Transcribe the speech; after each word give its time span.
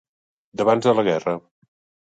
D'abans 0.61 0.89
de 0.89 0.95
la 1.01 1.05
guerra. 1.11 1.37